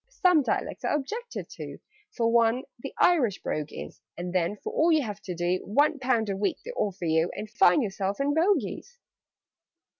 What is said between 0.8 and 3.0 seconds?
are objected to For one, the